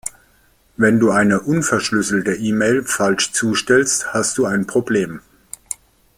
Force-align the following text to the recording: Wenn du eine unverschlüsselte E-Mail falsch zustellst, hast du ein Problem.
Wenn 0.77 0.99
du 0.99 1.11
eine 1.11 1.41
unverschlüsselte 1.41 2.33
E-Mail 2.33 2.81
falsch 2.81 3.33
zustellst, 3.33 4.15
hast 4.15 4.35
du 4.39 4.45
ein 4.47 4.65
Problem. 4.65 5.21